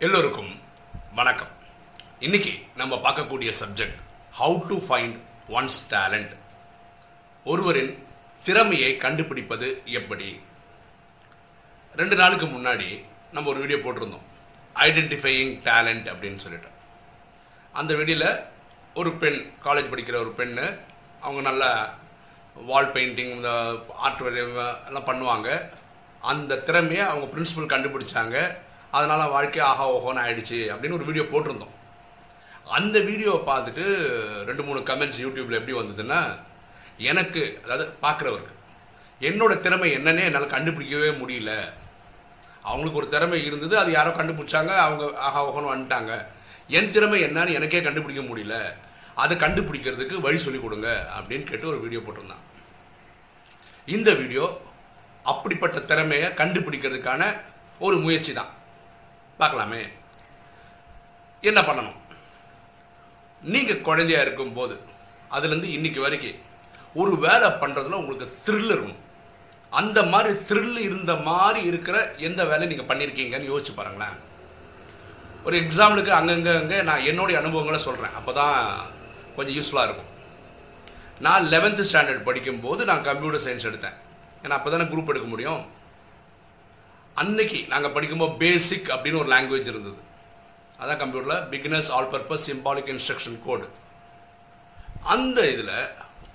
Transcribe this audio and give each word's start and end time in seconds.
எல்லோருக்கும் 0.00 0.60
வணக்கம். 1.14 1.48
இன்னைக்கு 2.18 2.52
நம்ம 2.76 2.96
பார்க்கக்கூடிய 2.96 3.52
subject 3.60 3.96
how 4.38 4.66
to 4.66 4.76
find 4.88 5.16
one's 5.48 5.78
talent 5.90 6.36
ஒருவரின் 7.44 8.06
திறமையை 8.44 8.96
கண்டுபிடிப்பது 8.96 9.82
எப்படி? 9.84 10.40
ரெண்டு 11.96 12.16
நாளுக்கு 12.16 12.46
முன்னாடி 12.46 13.04
நம்ம 13.32 13.50
ஒரு 13.50 13.58
வீடியோ 13.58 13.78
போட்டிருந்தோம். 13.78 14.24
ஐடென்டிஃபையிங் 14.74 15.52
டேலண்ட் 15.68 16.06
அப்படின்னு 16.12 16.36
சொல்லிட்டு. 16.36 16.70
அந்த 17.72 17.94
வீடியோவில் 17.94 18.38
ஒரு 18.94 19.12
பெண் 19.12 19.52
காலேஜ் 19.64 19.90
படிக்கிற 19.90 20.16
ஒரு 20.16 20.34
பெண்ணு 20.36 20.78
அவங்க 21.20 21.40
நல்ல 21.40 21.94
வால் 22.54 22.92
பெயிண்டிங் 22.92 23.34
இந்த 23.34 23.74
ஆர்ட் 23.88 24.22
எல்லாம் 24.86 25.06
பண்ணுவாங்க. 25.06 25.68
அந்த 26.20 26.56
திறமையை 26.56 27.06
அவங்க 27.06 27.36
பிரின்சிபல் 27.36 27.72
கண்டுபிடிச்சாங்க. 27.74 28.66
அதனால் 28.90 29.28
வாழ்க்கை 29.28 29.62
ஆஹா 29.62 29.92
ஓஹோன்னு 29.94 30.22
ஆயிடுச்சு 30.24 30.58
அப்படின்னு 30.72 30.98
ஒரு 30.98 31.04
வீடியோ 31.04 31.24
போட்டிருந்தோம். 31.24 31.74
அந்த 32.64 33.00
வீடியோவை 33.00 33.54
பார்த்துட்டு 33.54 33.84
ரெண்டு 34.44 34.62
மூணு 34.62 34.80
கமெண்ட்ஸ் 34.80 35.20
யூடியூப்பில் 35.24 35.58
எப்படி 35.60 35.78
வந்ததுன்னா 35.78 36.20
எனக்கு 36.96 37.60
அதாவது 37.64 37.92
பார்க்குறவருக்கு 38.02 38.54
என்னோட 39.20 39.60
திறமை 39.60 39.90
என்னன்னே 39.96 40.24
என்னால் 40.24 40.54
கண்டுபிடிக்கவே 40.56 41.10
முடியல. 41.20 41.52
அவங்களுக்கு 42.62 43.00
ஒரு 43.00 43.08
திறமை 43.08 43.44
இருந்தது 43.44 43.78
அது 43.78 43.92
யாரோ 43.92 44.10
கண்டுபிடிச்சாங்க 44.10 44.72
அவங்க 44.76 45.18
ஆஹா 45.18 45.40
ஓஹோன்னு 45.48 45.72
வந்துட்டாங்க. 45.74 46.26
என் 46.68 46.90
திறமை 46.90 47.22
என்னன்னு 47.24 47.52
எனக்கே 47.52 47.82
கண்டுபிடிக்க 47.82 48.22
முடியல. 48.22 48.56
அதை 49.14 49.36
கண்டுபிடிக்கிறதுக்கு 49.36 50.20
வழி 50.20 50.38
சொல்லிக் 50.38 50.62
கொடுங்க 50.62 51.10
அப்படின்னு 51.18 51.42
கேட்டு 51.42 51.68
ஒரு 51.68 51.80
வீடியோ 51.80 52.00
போட்டிருந்தான். 52.00 52.44
இந்த 53.86 54.14
வீடியோ 54.14 54.60
அப்படிப்பட்ட 55.22 55.78
திறமையை 55.78 56.30
கண்டுபிடிக்கிறதுக்கான 56.30 57.40
ஒரு 57.78 57.96
முயற்சி 57.96 58.32
தான். 58.32 58.56
பார்க்கலாமே. 59.40 59.80
என்ன 61.48 61.60
பண்ணணும்? 61.68 61.98
நீங்கள் 63.54 63.84
குழந்தையா 63.88 64.20
இருக்கும்போது 64.26 64.76
அதுலேருந்து 65.34 65.68
இன்னைக்கு 65.76 66.00
வரைக்கும் 66.06 66.40
ஒரு 67.00 67.12
வேலை 67.26 67.48
பண்ணுறதுல 67.62 68.00
உங்களுக்கு 68.02 68.26
த்ரில் 68.46 68.72
இருக்கும் 68.74 69.02
அந்த 69.80 69.98
மாதிரி 70.12 70.30
த்ரில் 70.48 70.78
இருந்த 70.86 71.12
மாதிரி 71.28 71.60
இருக்கிற 71.70 71.96
எந்த 72.28 72.40
வேலையை 72.50 72.68
நீங்கள் 72.70 72.90
பண்ணியிருக்கீங்கன்னு 72.90 73.50
யோசிச்சு 73.50 73.72
பாருங்களேன். 73.78 74.16
ஒரு 75.46 75.56
எக்ஸாம்பிளுக்கு 75.64 76.12
அங்கங்கே 76.18 76.52
அங்கே 76.60 76.78
நான் 76.88 77.06
என்னுடைய 77.10 77.36
அனுபவங்களை 77.40 77.80
சொல்கிறேன் 77.86 78.16
அப்போ 78.18 78.32
தான் 78.40 78.56
கொஞ்சம் 79.36 79.56
யூஸ்ஃபுல்லாக 79.58 79.88
இருக்கும். 79.88 80.12
நான் 81.26 81.48
லெவன்த்து 81.52 81.88
ஸ்டாண்டர்ட் 81.90 82.26
படிக்கும்போது 82.28 82.82
நான் 82.90 83.06
கம்ப்யூட்டர் 83.08 83.44
சயின்ஸ் 83.46 83.68
எடுத்தேன். 83.70 83.96
ஏன்னா 84.42 84.56
அப்போ 84.58 84.70
தானே 84.70 84.86
குரூப் 84.90 85.12
எடுக்க 85.12 85.28
முடியும். 85.34 85.62
அன்னைக்கு 87.20 87.60
நாங்கள் 87.72 87.94
படிக்கும்போது 87.94 88.34
பேசிக் 88.44 88.88
அப்படின்னு 88.94 89.20
ஒரு 89.22 89.30
லாங்குவேஜ் 89.34 89.70
இருந்தது. 89.72 90.00
அதான் 90.80 91.00
கம்ப்யூட்டரில் 91.02 91.44
beginner's 91.52 91.88
all 91.96 92.10
purpose 92.14 92.46
symbolic 92.48 92.90
instruction 92.94 93.38
code 93.46 93.66
அந்த 95.14 95.38
இதில் 95.54 95.76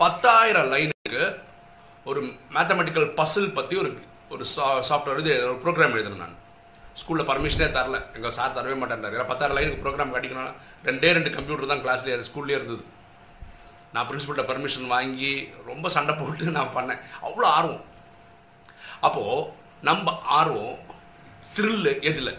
பத்தாயிரம் 0.02 0.70
லைனுக்கு 0.74 1.22
ஒரு 2.10 2.22
மேத்தமெட்டிக்கல் 2.56 3.08
பசில் 3.20 3.56
பற்றி 3.58 3.76
ஒரு 3.84 3.92
ஒரு 4.34 4.44
சாஃப்ட்வேர் 4.90 5.22
இது 5.24 5.34
ஒரு 5.50 5.60
ப்ரோக்ராம் 5.64 5.96
எழுதணும் 5.98 6.24
நான். 6.24 6.38
ஸ்கூலில் 7.00 7.28
பர்மிஷனே 7.30 7.68
தரல. 7.76 7.98
எங்கள் 8.18 8.36
சார் 8.38 8.56
தரவே 8.58 8.76
மாட்டேன்டார் 8.82 9.16
ஏன்னா 9.18 9.28
பத்தாயிரம் 9.32 9.58
லைனுக்கு 9.58 9.84
ப்ரோக்ராம் 9.84 10.14
கிடைக்கணும் 10.16 10.54
ரெண்டே 10.88 11.10
ரெண்டு 11.18 11.30
கம்ப்யூட்டர் 11.36 11.72
தான் 11.72 11.84
கிளாஸ்லேயே 11.86 12.28
ஸ்கூல்லேயே 12.30 12.58
இருந்தது. 12.60 12.84
நான் 13.94 14.08
பிரின்சிபல்கிட்ட 14.10 14.46
பர்மிஷன் 14.52 14.94
வாங்கி 14.96 15.34
ரொம்ப 15.72 15.90
சண்டை 15.96 16.14
போட்டு 16.20 16.56
நான் 16.60 16.76
பண்ணேன். 16.78 17.02
அவ்வளோ 17.28 17.48
ஆர்வம். 17.58 17.84
அப்போது 19.08 19.42
நம்ம 19.88 20.12
ஆர்வம் 20.40 20.80
த்ரில்லு 21.54 21.92
எதில்? 22.10 22.34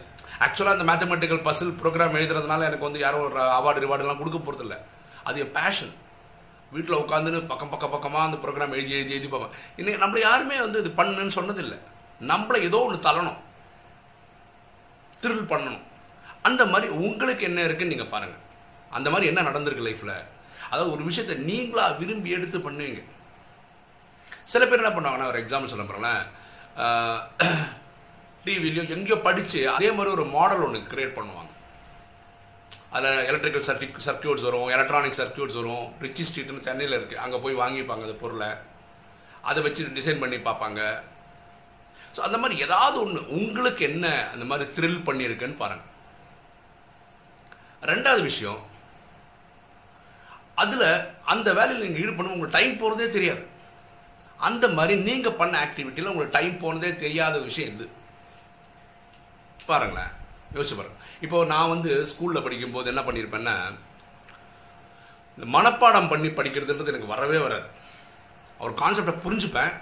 ஆக்சுவலாக 0.45 0.77
அந்த 0.77 0.87
மேத்தமெட்டிக்கல் 0.91 1.45
பசில் 1.49 1.77
ப்ரோக்ராம் 1.81 2.17
எழுதுறதுனால 2.19 2.67
எனக்கு 2.69 2.87
வந்து 2.89 3.03
யாரும் 3.05 3.25
ஒரு 3.27 3.41
அவார்டு 3.59 3.83
ரிவார்டுலாம் 3.85 4.21
கொடுக்க 4.21 4.39
போகிறதில்ல 4.39 4.77
அது 5.29 5.43
என் 5.45 5.55
பேஷன் 5.59 5.93
வீட்டில் 6.75 7.01
உட்காந்துன்னு 7.03 7.41
பக்கம் 7.51 7.73
பக்கம் 7.73 7.93
பக்கமாக 7.95 8.27
அந்த 8.29 8.39
ப்ரோக்ராம் 8.43 8.75
எழுதி 8.77 8.95
எழுதி 8.99 9.15
எழுதி 9.17 9.29
பார்ப்பேன். 9.33 9.57
இன்னைக்கு 9.81 10.01
நம்மளை 10.05 10.21
யாருமே 10.29 10.57
வந்து 10.65 10.79
இது 10.83 10.91
பண்ணுன்னு 11.01 11.37
சொன்னதில்லை. 11.39 11.79
நம்மளை 12.31 12.59
ஏதோ 12.69 12.79
ஒன்று 12.87 13.07
தள்ளணும். 13.09 13.39
த்ரில் 15.23 15.51
பண்ணணும். 15.53 15.83
அந்த 16.49 16.63
மாதிரி 16.73 16.89
உங்களுக்கு 17.07 17.45
என்ன 17.51 17.61
இருக்குன்னு 17.67 17.95
நீங்கள் 17.95 18.13
பாருங்கள் 18.15 18.43
அந்த 18.97 19.09
மாதிரி 19.13 19.29
என்ன 19.31 19.43
நடந்திருக்கு 19.49 19.87
லைஃப்பில் 19.89 20.17
அதாவது 20.71 20.91
ஒரு 20.95 21.03
விஷயத்தை 21.11 21.37
நீங்களாக 21.51 21.99
விரும்பி 22.01 22.31
எடுத்து 22.37 22.59
பண்ணுவீங்க. 22.67 23.01
சில 24.53 24.63
பேர் 24.67 24.83
என்ன 24.83 24.93
பண்ணுவாங்கன்னா 24.97 25.31
ஒரு 25.33 25.41
எக்ஸாம்பிள் 25.43 25.73
சொல்ல 25.73 25.87
போகிறேன் 25.87 26.25
டிவிலையோ 28.45 28.83
எங்கேயோ 28.95 29.17
படித்து 29.27 29.61
அதே 29.75 29.89
மாதிரி 29.97 30.11
ஒரு 30.17 30.25
மாடல் 30.37 30.65
ஒன்று 30.67 30.81
கிரியேட் 30.93 31.17
பண்ணுவாங்க. 31.19 31.51
அதில் 32.97 33.25
எலக்ட்ரிக்கல் 33.31 33.67
சர்டி 33.69 33.87
சர்க்கியூட்ஸ் 34.07 34.47
வரும் 34.49 34.69
எலக்ட்ரானிக் 34.75 35.19
சர்க்கியூட்ஸ் 35.21 35.59
வரும். 35.61 35.87
ரிச்சி 36.05 36.25
ஸ்ட்ரீட்னு 36.29 36.67
சென்னையில் 36.67 36.97
இருக்குது 36.99 37.23
அங்கே 37.25 37.39
போய் 37.45 37.61
வாங்கிப்பாங்க 37.63 38.07
அந்த 38.07 38.17
பொருளை. 38.23 38.51
அதை 39.51 39.63
வச்சு 39.67 39.89
டிசைன் 39.99 40.23
பண்ணி 40.23 40.37
பார்ப்பாங்க. 40.49 40.81
ஸோ 42.15 42.21
அந்த 42.27 42.37
மாதிரி 42.43 42.57
ஏதாவது 42.67 42.97
ஒன்று 43.05 43.21
உங்களுக்கு 43.39 43.83
என்ன 43.91 44.07
அந்த 44.35 44.45
மாதிரி 44.51 44.67
த்ரில் 44.77 45.01
பண்ணியிருக்குன்னு 45.09 45.63
பாருங்கள் 45.63 45.91
ரெண்டாவது 47.93 48.23
விஷயம் 48.31 48.61
அதில் 50.63 50.89
அந்த 51.33 51.49
வேலையில் 51.59 51.85
நீங்கள் 51.87 52.03
ஈடுபடும் 52.05 52.35
உங்களுக்கு 52.35 52.59
டைம் 52.59 52.81
போகிறதே 52.83 53.09
தெரியாது. 53.17 53.43
அந்த 54.49 54.65
மாதிரி 54.77 54.95
நீங்கள் 55.09 55.39
பண்ண 55.41 55.55
ஆக்டிவிட்டியில் 55.65 56.11
உங்களுக்கு 56.13 56.37
டைம் 56.39 56.61
போனதே 56.63 56.91
தெரியாத 57.05 57.39
விஷயம் 57.49 57.73
இது. 57.75 57.87
பாருங்களேன் 59.71 60.13
யோசிச்சு 60.57 60.77
பாருங்க. 60.79 60.99
இப்போ 61.25 61.39
நான் 61.53 61.73
வந்து 61.75 61.91
ஸ்கூலில் 62.11 62.45
படிக்கும்போது 62.47 62.91
என்ன 62.93 63.03
பண்ணியிருப்பேன்னா 63.07 63.57
இந்த 65.37 65.47
மனப்பாடம் 65.57 66.11
பண்ணி 66.11 66.29
படிக்கிறதுன்றது 66.39 66.93
எனக்கு 66.93 67.15
வரவே 67.15 67.39
வராது. 67.47 67.69
ஒரு 68.65 68.73
கான்செப்டை 68.83 69.15
புரிஞ்சுப்பேன். 69.25 69.73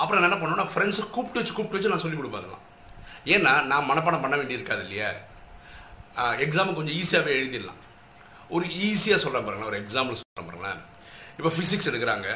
அப்புறம் 0.00 0.22
என்ன 0.22 0.36
பண்ணுவேன்னா 0.38 0.68
ஃப்ரெண்ட்ஸை 0.74 1.04
கூப்பிட்டு 1.14 1.40
வச்சு 1.40 1.56
கூப்பிட்டு 1.56 1.76
வச்சு 1.76 1.92
நான் 1.92 2.04
சொல்லிக் 2.04 2.20
கொடுப்பேன் 2.20 2.42
அதெல்லாம். 2.42 2.64
ஏன்னா 3.34 3.52
நான் 3.70 3.88
மனப்பாடம் 3.90 4.24
பண்ண 4.24 4.36
வேண்டியிருக்காது 4.40 4.82
இல்லையா? 4.86 5.10
எக்ஸாமுக்கு 6.44 6.78
கொஞ்சம் 6.78 6.96
ஈஸியாகவே 7.00 7.34
எழுதிடலாம். 7.40 7.80
ஒரு 8.56 8.64
ஈஸியாக 8.86 9.22
சொல்கிறேன் 9.22 9.46
பாருங்களேன் 9.46 9.70
ஒரு 9.72 9.78
எக்ஸாம்பிள் 9.82 10.20
சொல்கிறேன் 10.20 10.48
பாருங்களேன். 10.48 10.80
இப்போ 11.38 11.50
ஃபிசிக்ஸ் 11.54 11.88
எடுக்கிறாங்க. 11.90 12.28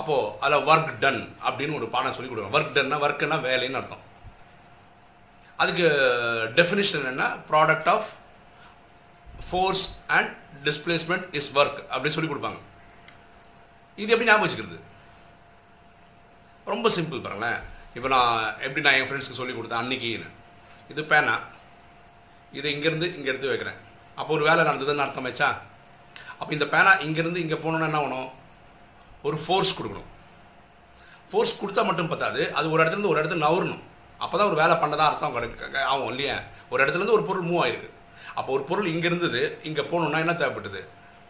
அப்போது 0.00 0.32
அதில் 0.44 0.66
ஒர்க் 0.70 0.90
டன் 1.04 1.22
அப்படின்னு 1.48 1.78
ஒரு 1.78 1.86
பாடம் 1.94 2.16
சொல்லி 2.16 2.30
கொடுக்குறோம் 2.30 2.56
ஒர்க் 2.56 2.74
டன்னா 2.76 2.96
ஒர்க்குன்னா 3.04 3.38
வேலைன்னு 3.48 3.78
அர்த்தம். 3.80 4.02
அதுக்கு 5.62 5.86
டெஃபினிஷன் 6.58 7.06
என்ன 7.12 7.24
product 7.50 7.88
of 7.94 8.08
force 9.48 9.84
and 10.16 10.30
displacement 10.66 11.26
is 11.38 11.50
work 11.58 11.80
அப்படின்னு 11.92 12.16
சொல்லி 12.16 12.30
கொடுப்பாங்க. 12.32 12.60
இது 14.02 14.12
எப்படி 14.12 14.28
ஞாபகம் 14.30 14.46
வச்சுக்கிறது? 14.46 14.78
ரொம்ப 16.72 16.86
சிம்பிள் 16.96 17.24
பாருங்களேன். 17.26 17.60
இப்போ 17.96 18.08
நான் 18.14 18.38
எப்படி 18.66 18.82
நான் 18.86 18.96
என் 19.00 19.08
ஃப்ரெண்ட்ஸ்க்கு 19.08 19.40
சொல்லி 19.40 19.54
கொடுத்தேன் 19.56 19.82
அன்னைக்கின்னு. 19.82 20.30
இது 20.92 21.02
பேனா. 21.12 21.36
இதை 22.58 22.68
இங்கேருந்து 22.74 23.06
இங்கே 23.16 23.30
எடுத்து 23.32 23.52
வைக்கிறேன். 23.52 23.78
அப்போ 24.20 24.30
ஒரு 24.36 24.44
வேலை 24.48 24.60
நடந்ததுன்னு 24.68 25.04
அர்த்தம் 25.04 25.28
வச்சா 25.28 25.48
அப்போ 26.40 26.52
இந்த 26.56 26.66
பேனா 26.74 26.92
இங்கேருந்து 27.06 27.42
இங்கே 27.44 27.56
போகணுன்னா 27.62 27.88
என்ன 27.90 28.00
ஆகணும்? 28.02 28.28
ஒரு 29.26 29.36
ஃபோர்ஸ் 29.44 29.76
கொடுக்கணும். 29.78 30.08
ஃபோர்ஸ் 31.30 31.58
கொடுத்தா 31.60 31.82
மட்டும் 31.90 32.10
பத்தாது. 32.12 32.40
அது 32.58 32.66
ஒரு 32.72 32.80
இடத்துலேருந்து 32.82 33.12
ஒரு 33.12 33.20
இடத்துல 33.20 33.44
நவரணும் 33.46 33.84
அப்போ 34.24 34.34
தான் 34.38 34.50
ஒரு 34.50 34.58
வேலை 34.60 34.74
பண்ணதான் 34.82 35.08
அர்த்தம் 35.10 35.34
ஆகும் 35.92 36.10
இல்லையா? 36.12 36.36
ஒரு 36.72 36.80
இடத்துலேருந்து 36.82 37.16
ஒரு 37.18 37.24
பொருள் 37.28 37.48
மூவ் 37.48 37.62
ஆயிருக்கு. 37.64 37.90
அப்போ 38.38 38.50
ஒரு 38.56 38.64
பொருள் 38.68 38.90
இங்கே 38.92 39.08
இருந்தது 39.10 39.40
இங்கே 39.68 39.82
போகணுன்னா 39.90 40.18
என்ன 40.24 40.34
தேவைப்பட்டது? 40.42 40.80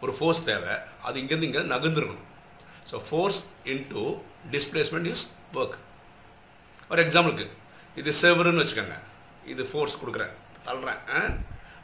ஒரு 0.03 0.11
ஃபோர்ஸ் 0.17 0.41
தேவை. 0.49 0.73
அது 1.07 1.15
இங்கேருந்து 1.21 1.47
இங்கே 1.49 1.63
நகர்ந்துருக்கணும். 1.73 2.25
So 2.89 2.97
force 3.07 3.39
into 3.73 4.03
displacement 4.53 5.09
is 5.13 5.23
work 5.59 5.77
ஒரு 6.91 7.01
எக்ஸாம்பிளுக்கு 7.05 7.45
இது 8.01 8.11
செவருன்னு 8.21 8.63
வச்சுக்கோங்க. 8.63 8.97
இது 9.53 9.63
ஃபோர்ஸ் 9.71 9.99
கொடுக்குறேன். 10.01 10.33
தள்ளுறேன். 10.67 11.01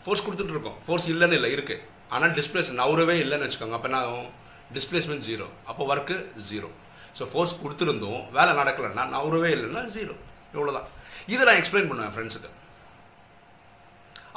ஃபோர்ஸ் 0.04 0.24
கொடுத்துட்டு 0.26 0.56
இருக்கோம். 0.56 0.78
ஃபோர்ஸ் 0.86 1.08
இல்லைன்னு 1.14 1.38
இல்லை 1.40 1.50
இருக்குது 1.58 1.84
ஆனால் 2.14 2.34
டிஸ்பிளேஸ் 2.40 2.72
நவரவே 2.82 3.16
இல்லைன்னு 3.24 3.46
வச்சுக்கோங்க. 3.48 3.78
அப்போ 3.80 3.90
என்ன 3.90 4.00
ஆகும்? 4.06 4.30
டிஸ்பிளேஸ்மெண்ட் 4.78 5.26
ஜீரோ 5.30 5.48
அப்போ 5.70 5.84
ஒர்க்கு 5.94 6.18
ஜீரோ 6.50 6.70
ஸோ 7.18 7.24
ஃபோர்ஸ் 7.32 7.60
கொடுத்துருந்தோம். 7.62 8.22
வேலை 8.38 8.52
நடக்கலைன்னா 8.60 9.06
நவுறவே 9.16 9.50
இல்லைன்னா 9.56 9.84
ஜீரோ 9.96 10.16
இவ்வளோதான் 10.56 10.90
இதை 11.34 11.42
நான் 11.48 11.60
எக்ஸ்பிளைன் 11.62 11.90
பண்ணுவேன் 11.90 12.14
ஃப்ரெண்ட்ஸுக்கு 12.16 12.52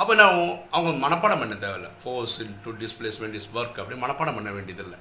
அப்போ 0.00 0.12
நான் 0.20 0.38
அவங்க 0.76 0.90
மனப்பாடம் 1.04 1.40
பண்ண 1.42 1.54
தேவையில்ல. 1.62 1.88
Force 2.00 2.34
to 2.64 2.72
displacement 2.82 3.36
is 3.38 3.48
work 3.58 3.78
அப்படி 3.82 3.96
மனப்பாடம் 4.02 4.36
பண்ண 4.38 4.50
வேண்டியதில்லை. 4.56 4.98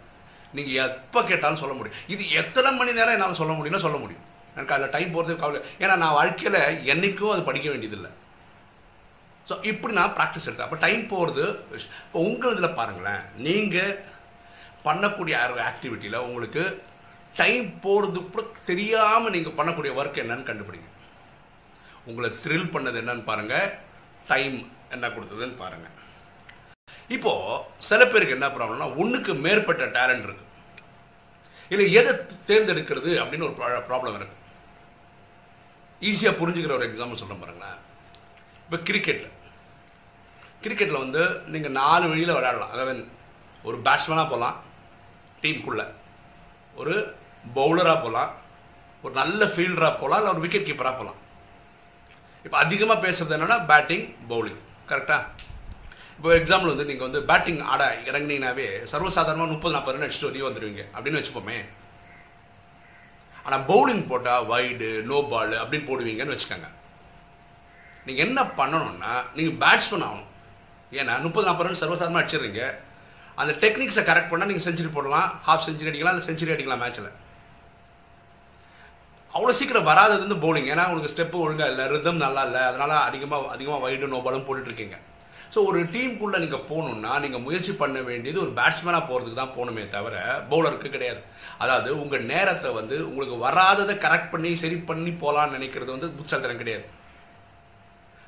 நீங்கள் 0.57 0.77
எப்போ 0.83 1.19
கேட்டாலும் 1.31 1.61
சொல்ல 1.61 1.73
முடியும். 1.77 1.97
இது 2.13 2.23
எத்தனை 2.41 2.69
மணி 2.79 2.91
நேரம் 2.99 3.15
என்னால் 3.15 3.39
சொல்ல 3.41 3.53
முடியும்னா 3.57 3.81
சொல்ல 3.85 3.97
முடியும். 4.03 4.23
எனக்கு 4.55 4.75
அதில் 4.75 4.93
டைம் 4.93 5.13
போகிறது 5.15 5.33
கவலை 5.41 5.59
ஏன்னா 5.81 5.95
நான் 6.03 6.17
வாழ்க்கையில் 6.19 6.59
என்றைக்கும் 6.93 7.33
அது 7.33 7.43
படிக்க 7.49 7.67
வேண்டியதில்லை. 7.73 8.11
ஸோ 9.49 9.53
இப்படி 9.71 9.93
நான் 9.99 10.15
ப்ராக்டிஸ் 10.19 10.47
எடுத்தேன். 10.47 10.67
அப்போ 10.67 10.79
டைம் 10.85 11.03
போகிறது 11.13 11.43
இப்போ 11.99 12.19
உங்கள் 12.29 12.53
இதில் 12.55 12.77
பாருங்களேன். 12.79 13.23
நீங்கள் 13.47 13.91
பண்ணக்கூடிய 14.87 15.35
ஆக்டிவிட்டியில் 15.69 16.25
உங்களுக்கு 16.27 16.63
டைம் 17.39 17.67
போகிறது 17.85 18.19
கூட 18.23 18.43
தெரியாமல் 18.69 19.33
நீங்கள் 19.35 19.57
பண்ணக்கூடிய 19.57 19.91
ஒர்க் 19.99 20.21
என்னன்னு 20.23 20.49
கண்டுபிடிங்க. 20.49 20.89
உங்களை 22.09 22.29
த்ரில் 22.43 22.71
பண்ணது 22.75 22.99
என்னன்னு 23.01 23.29
பாருங்கள் 23.29 23.67
டைம் 24.31 24.57
என்ன 24.95 25.05
கொடுத்ததுன்னு 25.15 25.61
பாருங்கள் 25.63 25.93
இப்போது 27.15 27.61
சில 27.87 28.01
பேருக்கு 28.11 28.35
என்ன 28.37 28.47
ப்ராப்ளம்னா 28.55 28.87
ஒன்றுக்கு 29.01 29.31
மேற்பட்ட 29.45 29.85
டேலண்ட் 29.97 30.25
இருக்குது 30.27 30.51
இல்லை 31.71 31.85
எதை 31.99 32.11
தேர்ந்தெடுக்கிறது 32.49 33.11
அப்படின்னு 33.21 33.47
ஒரு 33.47 33.55
ப்ராப்ளம் 33.89 34.17
இருக்குது 34.19 34.43
ஈஸியாக 36.09 36.39
புரிஞ்சுக்கிற 36.39 36.73
ஒரு 36.77 36.87
எக்ஸாம்பிள் 36.89 37.21
சொல்ல 37.21 37.35
பாருங்களேன். 37.41 37.77
இப்போ 38.65 38.77
கிரிக்கெட்டில் 38.87 39.33
கிரிக்கெட்டில் 40.63 41.03
வந்து 41.03 41.23
நீங்கள் 41.53 41.75
நாலு 41.81 42.05
வழியில் 42.11 42.35
விளையாடலாம். 42.37 42.73
அதாவது 42.75 43.03
ஒரு 43.69 43.77
பேட்ஸ்மேனாக 43.85 44.31
போகலாம் 44.33 44.57
டீமுக்குள்ளே 45.45 45.85
ஒரு 46.81 46.95
பவுலராக 47.57 47.97
போகலாம் 48.05 48.31
ஒரு 49.03 49.13
நல்ல 49.21 49.45
ஃபீல்டராக 49.53 49.93
போகலாம் 50.01 50.21
இல்லை 50.21 50.33
ஒரு 50.35 50.43
விக்கெட் 50.45 50.69
கீப்பராக 50.69 50.95
போகலாம் 50.99 51.19
இப்போ 52.45 52.57
அதிகமாக 52.65 53.03
பேசுறது 53.05 53.35
என்னென்னா 53.37 53.59
பேட்டிங் 53.71 54.05
பவுலிங் 54.31 54.61
கரெக்டாக 54.89 55.23
இப்போ 56.17 56.29
எக்ஸாம்பிள் 56.39 56.71
வந்து 56.71 56.87
நீங்கள் 56.89 57.07
வந்து 57.07 57.21
பேட்டிங் 57.29 57.61
ஆட 57.71 57.83
இறங்கினீங்கனாவே 58.09 58.67
சர்வசாதாரணமாக 58.91 59.53
முப்பது 59.53 59.73
நாற்பது 59.75 59.95
ரன் 59.95 60.05
அடிச்சுட்டு 60.05 60.29
வெளியே 60.29 60.45
வந்துடுவீங்க 60.47 60.83
அப்படின்னு 60.93 61.19
வச்சுப்போமே 61.19 61.57
ஆனால் 63.45 63.65
பவுலிங் 63.71 64.05
போட்டால் 64.11 64.45
வைடு 64.51 64.89
நோ 65.09 65.17
பால் 65.31 65.55
அப்படின்னு 65.61 65.87
போடுவீங்கன்னு 65.89 66.35
வச்சுக்கோங்க. 66.35 66.69
நீங்கள் 68.05 68.25
என்ன 68.27 68.39
பண்ணணும்னா 68.59 69.11
நீங்கள் 69.37 69.59
பேட்ஸ்மேன் 69.63 70.05
ஆகணும். 70.07 70.29
ஏன்னா 70.99 71.13
முப்பது 71.25 71.47
நாற்பது 71.47 71.67
ரன் 71.67 71.81
சர்வசாதாரணமாக 71.81 72.23
அடிச்சிடுறீங்க. 72.23 72.63
அந்த 73.41 73.53
டெக்னிக்ஸை 73.63 74.03
கரெக்ட் 74.09 74.31
பண்ணால் 74.31 74.49
நீங்கள் 74.51 74.67
செஞ்சுரி 74.67 74.91
போடலாம் 74.97 75.29
ஹாஃப் 75.47 75.65
செஞ்சுரி 75.67 75.89
அடிக்கலாம் 75.91 76.15
இல்லை 76.15 76.27
செஞ்சுரி 76.29 76.53
அடிக்கலாம் 76.55 76.83
மேட்ச்சில் 76.83 77.11
அவ்வளோ 79.33 79.53
சீக்கிரம் 79.57 79.89
வராதது 79.89 80.21
வந்து 80.25 80.41
பவுலிங் 80.43 80.69
ஏன்னா 80.73 80.83
உங்களுக்கு 80.89 81.13
ஸ்டெப்பு 81.13 81.37
ஒழுங்காக 81.45 81.71
இல்லை 81.71 81.85
ரிதம் 81.93 82.23
நல்லா 82.25 82.43
இல்லை 82.47 82.61
அதனால் 82.69 82.95
அதிகமாக 83.07 83.49
அதிகமாக 83.55 83.83
வைடு 83.85 84.13
நோபாலும் 84.13 84.45
போட்டுட்ருக்கீங்க 84.47 84.97
ஸோ 85.53 85.61
ஒரு 85.69 85.79
டீமுக்குள்ளே 85.93 86.37
நீங்கள் 86.43 86.63
போகணுன்னா 86.69 87.11
நீங்கள் 87.23 87.43
முயற்சி 87.47 87.73
பண்ண 87.81 87.97
வேண்டியது 88.07 88.39
ஒரு 88.43 88.51
பேட்ஸ்மேனாக 88.59 89.03
போகிறதுக்கு 89.09 89.39
தான் 89.41 89.53
போகணுமே 89.57 89.83
தவிர 89.95 90.15
பவுலருக்கு 90.51 90.89
கிடையாது. 90.95 91.21
அதாவது 91.63 91.89
உங்கள் 92.03 92.25
நேரத்தை 92.31 92.69
வந்து 92.79 92.95
உங்களுக்கு 93.09 93.35
வராததை 93.45 93.95
கரெக்ட் 94.05 94.31
பண்ணி 94.33 94.51
சரி 94.63 94.77
பண்ணி 94.89 95.11
போகலான்னு 95.23 95.57
நினைக்கிறது 95.57 95.91
வந்து 95.95 96.09
புத்தாத்திரம் 96.17 96.61
கிடையாது. 96.61 96.85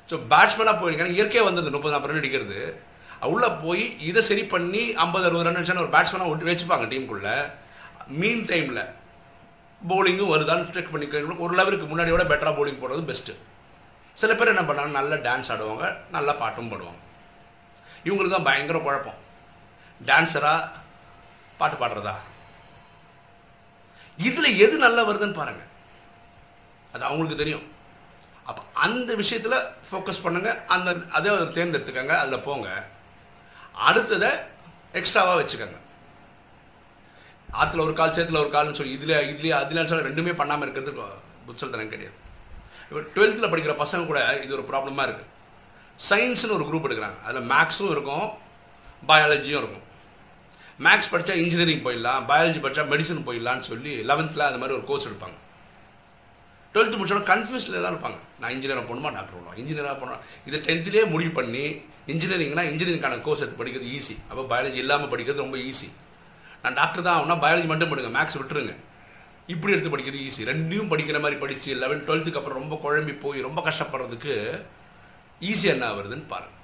ஸோ 0.08 0.16
பேட்ஸ்மேனாக 0.32 0.76
போயிருக்காங்க 0.82 1.16
இயற்கையாக 1.18 1.48
வந்தது 1.48 1.74
முப்பது 1.76 1.94
நாற்பது 1.94 2.12
ரன் 2.12 2.22
அடிக்கிறது. 2.22 2.60
உள்ளே 3.26 3.48
போய் 3.48 4.06
இதை 4.06 4.22
சரி 4.22 4.44
பண்ணி 4.44 4.92
ஐம்பது 4.92 5.24
அறுபது 5.24 5.44
ரன் 5.44 5.56
அடிச்சான 5.56 5.78
ஒரு 5.78 5.88
பேட்ஸ்மேனாக 5.88 6.26
ஒட்டி 6.26 6.50
வச்சுப்பாங்க 6.50 6.86
டீமுக்குள்ளே 6.92 7.50
மீன் 8.06 8.44
டைமில் 8.44 8.90
போலிங்கும் 9.88 10.32
வருதான்னு 10.34 10.72
செக் 10.72 10.90
பண்ணி 10.90 11.36
ஒரு 11.38 11.54
லெவலுக்கு 11.54 11.86
முன்னாடியோட 11.86 12.22
பெட்டராக 12.30 12.56
போலிங் 12.58 12.82
போடுறது 12.82 13.08
பெஸ்ட்டு 13.10 13.34
சில 14.14 14.34
பேர் 14.34 14.56
என்ன 14.56 14.72
பண்ணாங்க? 14.72 14.86
நல்லா 14.86 15.14
டான்ஸ் 15.14 15.50
ஆடுவாங்க 15.52 15.96
நல்ல 16.10 16.34
பாட்டும் 16.34 16.70
பாடுவாங்க. 16.72 16.98
இவங்களுக்கு 18.04 18.30
தான் 18.30 18.42
பயங்கர 18.42 18.78
குழப்பம். 18.78 19.18
டான்ஸராக 20.06 20.70
பாட்டு 21.56 21.86
பாடுறதா? 21.86 22.14
இதில் 24.16 24.58
எது 24.58 24.78
நல்லா 24.78 25.08
வருதுன்னு 25.08 25.32
பாருங்க. 25.32 25.62
அது 26.92 27.04
அவங்களுக்கு 27.04 27.36
தெரியும். 27.36 27.72
அப்போ 28.44 28.62
அந்த 28.72 29.14
விஷயத்தில் 29.14 29.64
ஃபோக்கஸ் 29.90 30.22
பண்ணுங்க. 30.22 30.64
அந்த 30.66 30.96
அதை 31.10 31.32
தேர்ந்தெடுத்துக்கங்க. 31.32 32.16
அதில் 32.16 32.40
போங்க. 32.40 32.88
அடுத்ததை 33.86 34.30
எக்ஸ்ட்ராவாக 34.98 35.38
வச்சுக்கோங்க. 35.40 35.78
ஆற்றுல 37.60 37.84
ஒரு 37.86 37.94
கால் 37.98 38.14
சேத்துல 38.16 38.40
ஒரு 38.44 38.50
கால்னு 38.54 38.78
சொல்லி 38.78 38.96
இதில் 38.96 39.14
இதுலேயே 39.32 39.54
அதில் 39.62 39.88
சொல்ல 39.90 40.08
ரெண்டுமே 40.08 40.32
பண்ணாமல் 40.40 40.66
இருக்கிறது 40.66 40.92
புத்தல்தனம் 41.48 41.92
கிடையாது. 41.94 42.16
இப்போ 42.88 43.00
டுவெல்த்தில் 43.14 43.50
படிக்கிற 43.52 43.74
பசங்க 43.82 44.06
கூட 44.10 44.20
இது 44.44 44.56
ஒரு 44.58 44.64
ப்ராப்ளமாக 44.70 45.06
இருக்குது 45.08 45.28
சயின்ஸ்னு 46.08 46.56
ஒரு 46.56 46.64
குரூப் 46.68 46.86
எடுக்கிறாங்க. 46.88 47.18
அதில் 47.26 47.48
மேக்ஸும் 47.52 47.92
இருக்கும் 47.94 48.26
பயாலஜியும் 49.10 49.60
இருக்கும். 49.62 49.84
மேக்ஸ் 50.86 51.10
படித்தா 51.12 51.34
இன்ஜினியரிங் 51.42 51.84
போயிடலாம் 51.86 52.26
பயாலஜி 52.30 52.60
படித்தா 52.64 52.84
மெடிசன் 52.92 53.26
போயிடலான்னு 53.28 53.68
சொல்லி 53.70 53.92
லெவன்த்தில் 54.10 54.48
அந்த 54.48 54.60
மாதிரி 54.62 54.76
ஒரு 54.78 54.86
கோர்ஸ் 54.90 55.08
எடுப்பாங்க. 55.08 55.38
டுவெல்த்து 56.78 56.98
முடிச்சோட 56.98 57.22
கன்ஃபியூஸில் 57.30 57.84
தான் 57.84 57.94
இருப்பாங்க. 57.94 58.18
நான் 58.40 58.52
இன்ஜினியராக 58.56 58.84
போகணுமா? 58.88 59.10
டாக்டர் 59.18 59.36
போகணும்? 59.36 59.54
இன்ஜினியராக 59.62 59.96
போகணும் 60.02 60.20
இதை 60.48 60.58
டென்த்லேயே 60.66 61.04
முடிவு 61.14 61.32
பண்ணி 61.38 61.62
இன்ஜினியரிங்னா 62.12 62.62
இன்ஜினியரிங்கான 62.72 63.16
கோர்ஸ் 63.24 63.42
எடுத்து 63.44 63.62
படிக்கிறது 63.62 63.88
ஈஸி 63.96 64.14
அப்போ 64.28 64.42
பயாலஜி 64.52 64.78
இல்லாமல் 64.82 65.10
படிக்கிறது 65.12 65.44
ரொம்ப 65.44 65.56
ஈஸி 65.70 65.88
நான் 66.62 66.76
டாக்டர் 66.78 67.04
தான் 67.06 67.16
ஆகுனா 67.18 67.34
பயாலஜி 67.42 67.68
மட்டும் 67.70 67.90
பண்ணுங்க 67.90 68.12
மேக்ஸ் 68.18 68.36
விட்டுருங்க. 68.38 68.74
இப்படி 69.54 69.72
எடுத்து 69.74 69.92
படிக்கிறது 69.94 70.22
ஈஸி 70.28 70.46
ரெண்டையும் 70.50 70.90
படிக்கிற 70.92 71.18
மாதிரி 71.24 71.36
படித்து 71.42 71.74
லெவன் 71.82 72.04
டுவெல்த்துக்கு 72.06 72.40
அப்புறம் 72.40 72.60
ரொம்ப 72.60 72.76
குழம்பி 72.84 73.14
போய் 73.24 73.44
ரொம்ப 73.48 73.60
கஷ்டப்படுறதுக்கு 73.68 74.34
ஈஸியாக 75.50 75.76
என்ன 75.76 75.90
வருதுன்னு 75.98 76.26
பாருங்க. 76.32 76.54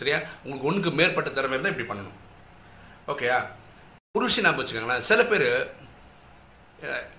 சரியா? 0.00 0.18
உங்களுக்கு 0.42 0.68
ஒன்றுக்கு 0.70 0.90
மேற்பட்ட 0.98 1.30
திறமை 1.30 1.54
இருந்தால் 1.54 1.74
இப்படி 1.74 1.88
பண்ணணும். 1.90 2.18
ஓகேயா 3.12 3.38
ஒரு 4.18 4.24
விஷயம் 4.28 4.46
நான் 4.46 4.58
வச்சுக்கோங்களேன். 4.58 5.06
சில 5.10 5.20
பேர் 5.30 5.48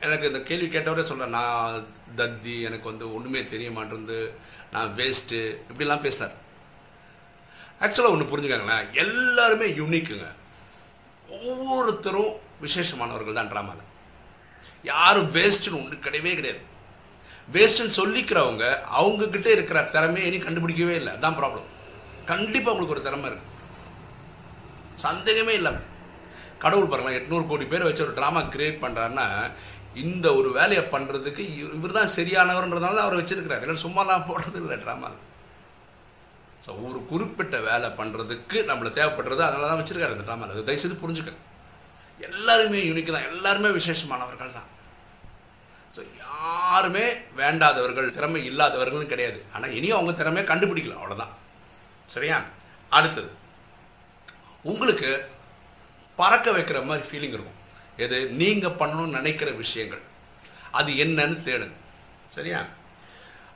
எனக்கு 0.04 0.30
இந்த 0.30 0.39
கேள்வி 0.48 0.68
கேட்டவரே 0.68 1.04
சொல்கிறேன் 1.10 1.36
நான் 1.38 1.86
தத்தி 2.19 2.56
எனக்கு 2.68 2.89
வந்து 2.92 3.06
ஒன்றுமே 3.15 3.42
தெரிய 3.51 3.69
மாட்டேருந்து 3.75 4.18
நான் 4.74 4.89
வேஸ்ட்டு 4.98 5.39
இப்படிலாம் 5.71 6.04
பேசினார். 6.06 6.33
ஆக்சுவலாக 7.83 8.15
ஒன்று 8.15 8.31
புரிஞ்சுக்காங்களேன் 8.31 8.89
எல்லாருமே 9.04 9.68
யூனிக்குங்க 9.80 10.27
ஒவ்வொருத்தரும் 11.39 12.33
விசேஷமானவர்கள் 12.65 13.39
தான் 13.39 13.51
ட்ராமாவில் 13.54 13.89
யாரும் 14.92 15.31
வேஸ்ட்டுன்னு 15.38 15.81
ஒன்று 15.81 16.06
கிடையவே 16.07 16.33
கிடையாது. 16.39 16.62
வேஸ்ட்டுன்னு 17.54 17.98
சொல்லிக்கிறவங்க 18.01 18.65
அவங்கக்கிட்ட 19.00 19.50
இருக்கிற 19.56 19.80
திறமையை 19.95 20.27
இனி 20.30 20.39
கண்டுபிடிக்கவே 20.44 20.95
இல்லை. 21.00 21.13
அதான் 21.18 21.39
ப்ராப்ளம் 21.39 21.71
கண்டிப்பாக 22.31 22.74
உங்களுக்கு 22.74 22.95
ஒரு 22.98 23.07
திறமை 23.07 23.27
இருக்கு. 23.31 23.50
சந்தேகமே 25.06 25.54
இல்லை 25.60 25.71
கடவுள் 26.63 26.89
பாருங்களேன் 26.92 27.19
எட்நூறு 27.19 27.45
கோடி 27.51 27.65
பேர் 27.71 27.88
வச்சு 27.88 28.06
ஒரு 28.07 28.15
ட்ராமா 28.19 28.42
கிரியேட் 28.56 28.83
பண்ணுறாருன்னா 28.83 29.27
இந்த 30.04 30.27
ஒரு 30.39 30.50
வேலையை 30.57 30.83
பண்ணுறதுக்கு 30.94 31.44
இவர் 31.77 31.98
தான் 31.98 32.13
சரியானவர்ன்றதுனால 32.18 33.01
அவரை 33.04 33.18
வச்சிருக்கிறார். 33.19 33.63
இல்லை 33.65 33.83
சும்மாலாம் 33.86 34.27
போடுறது 34.30 34.60
இல்லை 34.63 34.77
ட்ராமா 34.83 35.10
ஸோ 36.65 36.71
ஒரு 36.88 37.00
குறிப்பிட்ட 37.10 37.56
வேலை 37.69 37.88
பண்ணுறதுக்கு 37.98 38.57
நம்மளை 38.69 38.89
தேவைப்படுறது 38.98 39.42
அதனால 39.48 39.68
தான் 39.69 39.80
வச்சுருக்காரு 39.80 40.15
இந்த 40.15 40.25
ட்ராமாவில் 40.27 40.54
அது 40.56 40.68
தயவுசெய்து 40.69 41.01
புரிஞ்சுக்க 41.01 41.31
எல்லாருமே 42.27 42.81
யூனிக் 42.89 43.13
தான். 43.15 43.27
எல்லாருமே 43.31 43.69
விசேஷமானவர்கள் 43.77 44.56
தான். 44.57 44.69
ஸோ 45.95 46.01
யாருமே 46.24 47.06
வேண்டாதவர்கள் 47.39 48.13
திறமை 48.17 48.41
இல்லாதவர்களும் 48.50 49.12
கிடையாது. 49.13 49.39
ஆனால் 49.55 49.75
இனியும் 49.77 49.98
அவங்க 49.98 50.13
திறமையை 50.20 50.46
கண்டுபிடிக்கல 50.51 51.00
அவ்வளோதான் 51.00 51.34
சரியா? 52.15 52.38
அடுத்தது. 52.91 53.29
உங்களுக்கு 54.72 55.10
பறக்க 56.15 56.51
வைக்கிற 56.51 56.86
மாதிரி 56.86 57.08
ஃபீலிங் 57.08 57.36
இருக்கும். 57.38 57.60
எது? 57.98 58.25
நீங்கள் 58.25 58.77
பண்ணணும்னு 58.82 59.17
நினைக்கிற 59.20 59.51
விஷயங்கள். 59.51 60.01
அது 60.72 60.91
என்னன்னு 60.93 61.39
தேடுங்க. 61.50 61.77
சரியா? 62.29 62.65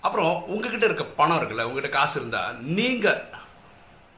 அப்புறம் 0.02 0.44
உங்ககிட்ட 0.48 0.86
இருக்க 0.86 1.04
பணம் 1.04 1.42
இருக்குல்ல 1.42 1.68
உங்ககிட்ட 1.70 1.90
காசு 1.90 2.20
இருந்தால் 2.20 2.58
நீங்கள் 2.80 3.24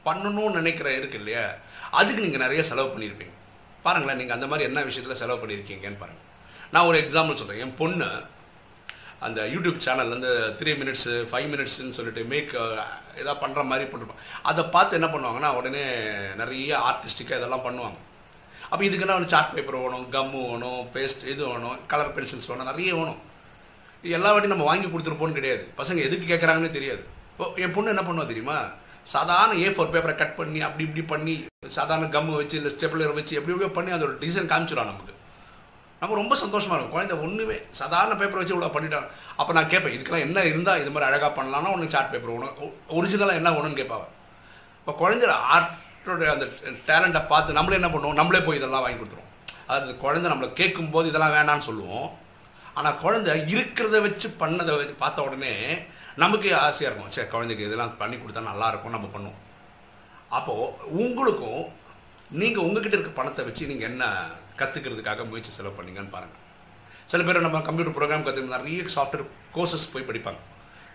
பண்ணணும்னு 0.04 0.58
நினைக்கிற 0.60 0.96
இருக்கு 0.96 1.18
இல்லையா? 1.18 1.44
அதுக்கு 1.90 2.22
நீங்கள் 2.22 2.40
நிறைய 2.40 2.62
செலவு 2.62 2.98
பண்ணியிருப்பீங்க. 2.98 3.34
பாருங்களேன் 3.82 4.18
நீங்கள் 4.18 4.36
அந்த 4.36 4.46
மாதிரி 4.46 4.68
என்ன 4.68 4.82
விஷயத்தில் 4.82 5.16
செலவு 5.16 5.46
பண்ணியிருக்கீங்கன்னு 5.46 6.02
பாருங்கள் 6.02 6.28
நான் 6.70 6.84
ஒரு 6.84 6.98
எக்ஸாம்பிள் 6.98 7.40
சொல்கிறேன் 7.40 7.60
என் 7.60 7.74
பொண்ணு 7.74 8.08
அந்த 9.18 9.40
யூடியூப் 9.42 9.78
சேனல் 9.78 10.08
வந்து 10.08 10.28
த்ரீ 10.58 10.72
மினிட்ஸு 10.80 11.14
ஃபைவ் 11.30 11.48
மினிட்ஸ்ன்னு 11.52 11.96
சொல்லிட்டு 11.98 12.24
மேக் 12.24 12.52
ஏதாவது 13.16 13.40
பண்ணுற 13.46 13.64
மாதிரி 13.64 13.90
போட்டுருப்பாங்க 13.90 14.22
அதை 14.42 14.64
பார்த்து 14.64 15.00
என்ன 15.00 15.08
பண்ணுவாங்கன்னா 15.14 15.50
உடனே 15.54 15.82
நிறைய 16.36 16.78
ஆர்டிஸ்டிக்காக 16.78 17.40
இதெல்லாம் 17.40 17.66
பண்ணுவாங்க. 17.66 17.98
அப்போ 18.72 18.82
இதுக்கெல்லாம் 18.88 19.18
ஒன்று 19.20 19.32
சார்ட் 19.34 19.54
பேப்பர் 19.56 19.78
வேணும் 19.84 20.04
கம்மு 20.14 20.40
வேணும் 20.50 20.82
பேஸ்ட் 20.94 21.22
இது 21.32 21.42
வேணும் 21.52 21.78
கலர் 21.92 22.12
பென்சில்ஸ் 22.16 22.48
வேணும் 22.50 22.68
நிறைய 22.70 22.90
வேணும். 22.98 23.20
இது 24.04 24.14
எல்லா 24.18 24.30
வாட்டியும் 24.32 24.54
நம்ம 24.54 24.66
வாங்கி 24.70 24.88
கொடுத்துருப்போம்னு 24.90 25.38
கிடையாது. 25.38 25.62
பசங்க 25.80 26.00
எதுக்கு 26.08 26.26
கேட்குறாங்கன்னு 26.32 26.76
தெரியாது. 26.76 27.02
ஓ 27.40 27.46
என் 27.64 27.74
பொண்ணு 27.76 27.92
என்ன 27.94 28.04
பண்ணுவா 28.08 28.26
தெரியுமா? 28.32 28.58
சாதாரண 29.14 29.52
ஏ 29.64 29.68
ஃபோர் 29.74 29.92
பேப்பரை 29.94 30.14
கட் 30.20 30.36
பண்ணி 30.38 30.60
அப்படி 30.66 30.84
இப்படி 30.88 31.02
பண்ணி 31.12 31.34
சாதாரண 31.78 32.06
கம்மு 32.16 32.32
வச்சு 32.40 32.56
இல்லை 32.60 32.70
ஸ்டெப்லர் 32.74 33.16
வச்சு 33.18 33.36
எப்படி 33.38 33.52
எப்படியோ 33.54 33.72
பண்ணி 33.78 33.90
அதோட 33.96 34.12
டிசைன் 34.22 34.50
காமிச்சிடும் 34.52 34.90
நமக்கு. 34.92 35.14
நம்ம 36.02 36.16
ரொம்ப 36.20 36.34
சந்தோஷமாக 36.42 36.76
இருக்கும். 36.76 36.94
குழந்தை 36.96 37.16
ஒன்றுமே 37.24 37.56
சாதாரண 37.80 38.12
பேப்பரை 38.20 38.40
வச்சு 38.42 38.54
இவ்வளோ 38.54 38.72
பண்ணிட்டாங்க 38.76 39.08
அப்போ 39.40 39.52
நான் 39.56 39.70
கேட்பேன் 39.72 39.94
இதுக்கெல்லாம் 39.96 40.26
என்ன 40.26 40.44
இருந்தால் 40.52 40.80
இது 40.82 40.90
மாதிரி 40.94 41.08
அழகாக 41.10 41.30
பண்ணலாம்னா 41.38 41.72
உனக்கு 41.76 41.94
சார்ட் 41.96 42.12
பேப்பர் 42.14 42.34
வேணும். 42.34 42.72
ஒரிஜினலாக 42.98 43.40
என்ன 43.40 43.50
வேணும்னு 43.56 43.80
கேட்பாங்க 43.80 44.06
இப்போ 44.80 44.92
குழந்தை 45.02 45.34
ஆர்ட் 45.54 45.70
அந்த 46.34 46.46
டேலண்ட்டை 46.88 47.22
பார்த்து 47.32 47.56
நம்மளே 47.58 47.78
என்ன 47.80 47.88
பண்ணுவோம்? 47.94 48.18
நம்மளே 48.20 48.40
போய் 48.46 48.60
இதெல்லாம் 48.60 48.84
வாங்கி 48.84 48.98
கொடுத்துருவோம். 49.00 49.30
அதாவது 49.68 49.92
குழந்தை 50.04 50.26
நம்மளை 50.32 50.48
கேட்கும்போது 50.60 51.08
இதெல்லாம் 51.10 51.34
வேணான்னு 51.36 51.66
சொல்லுவோம். 51.68 52.08
ஆனால் 52.78 52.98
குழந்தை 53.04 53.32
இருக்கிறத 53.54 53.96
வச்சு 54.06 54.28
பண்ணதை 54.42 54.72
வச்சு 54.80 54.94
பார்த்த 55.02 55.26
உடனே 55.28 55.52
நமக்கு 56.22 56.48
ஆசையாக 56.66 56.88
இருக்கும். 56.90 57.12
சரி 57.16 57.28
குழந்தைக்கு 57.34 57.66
இதெல்லாம் 57.68 57.96
பண்ணி 58.00 58.16
கொடுத்தா 58.16 58.42
நல்லாயிருக்கும் 58.50 58.96
நம்ம 58.96 59.08
பண்ணுவோம். 59.14 59.40
அப்போது 60.38 60.88
உங்களுக்கும் 61.02 61.62
நீங்கள் 62.40 62.64
உங்ககிட்ட 62.66 62.96
இருக்க 62.96 63.12
பணத்தை 63.20 63.44
வச்சு 63.48 63.70
நீங்கள் 63.70 63.90
என்ன 63.90 64.04
கற்றுக்கிறதுக்காக 64.60 65.24
முயற்சி 65.30 65.52
செலவு 65.58 65.78
பண்ணீங்கன்னு 65.78 66.14
பாருங்கள் 66.16 66.38
சில 67.12 67.22
பேர் 67.26 67.46
நம்ம 67.46 67.60
கம்ப்யூட்டர் 67.68 67.96
ப்ரோக்ராம் 67.96 68.26
கற்றுக்கணும் 68.26 68.56
நிறைய 68.56 68.82
சாஃப்ட்வேர் 68.96 69.24
கோர்சஸ் 69.54 69.92
போய் 69.92 70.08
படிப்பாங்க. 70.10 70.40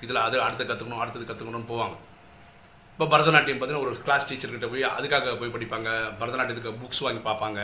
இதில் 0.04 0.26
அது 0.28 0.36
அடுத்து 0.46 0.70
கற்றுக்கணும் 0.70 1.02
அடுத்தது 1.04 1.26
கற்றுக்கணும்னு 1.30 1.72
போவாங்க. 1.74 1.96
இப்போ 2.98 3.06
பரதநாட்டியம் 3.14 3.58
பார்த்தீங்கன்னா 3.60 3.86
ஒரு 3.86 3.96
கிளாஸ் 4.04 4.28
டீச்சர்கிட்ட 4.28 4.68
போய் 4.74 4.84
அதுக்காக 4.98 5.32
போய் 5.40 5.54
படிப்பாங்க. 5.56 5.90
பரதநாட்டியத்துக்கு 6.20 6.80
புக்ஸ் 6.84 7.02
வாங்கி 7.06 7.22
பார்ப்பாங்க. 7.30 7.60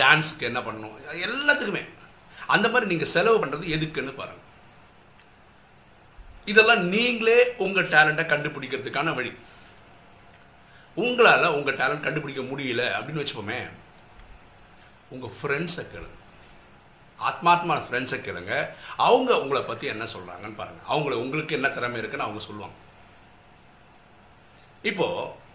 டான்ஸுக்கு 0.00 0.44
என்ன 0.48 0.60
பண்ணணும்? 0.66 0.96
எல்லாத்துக்குமே. 1.26 1.82
அந்த 2.54 2.66
மாதிரி 2.72 2.90
நீங்கள் 2.92 3.10
செலவு 3.12 3.38
பண்ணுறது 3.42 3.72
எதுக்குன்னு 3.76 4.14
பாருங்கள் 4.20 4.46
இதெல்லாம் 6.52 6.82
நீங்களே 6.94 7.38
உங்கள் 7.64 7.88
டேலண்ட்டை 7.94 8.24
கண்டுபிடிக்கிறதுக்கான 8.32 9.14
வழி. 9.18 9.32
உங்களால் 11.04 11.54
உங்கள் 11.56 11.78
டேலண்ட் 11.80 12.06
கண்டுபிடிக்க 12.06 12.42
முடியல 12.50 12.82
அப்படின்னு 12.98 13.22
வச்சுப்போமே 13.22 13.60
உங்கள் 15.14 15.34
ஃப்ரெண்ட்ஸை 15.38 15.84
கேளுங்க. 15.92 16.16
ஆத்மாத்மான 17.28 17.78
ஃப்ரெண்ட்ஸை 17.86 18.20
கேளுங்க. 18.26 18.52
அவங்க 19.08 19.40
உங்களை 19.42 19.62
பற்றி 19.70 19.86
என்ன 19.94 20.04
சொல்கிறாங்கன்னு 20.16 20.60
பாருங்கள் 20.60 20.88
அவங்கள 20.92 21.22
உங்களுக்கு 21.24 21.58
என்ன 21.60 21.70
திறமை 21.78 21.98
இருக்குன்னு 22.02 22.28
அவங்க 22.28 22.42
சொல்லுவாங்க. 22.48 22.76
இப்போது 24.82 25.46